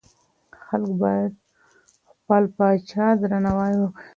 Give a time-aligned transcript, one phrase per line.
[0.63, 1.41] خلګ بايد د
[2.11, 4.03] خپل پاچا درناوی وکړي.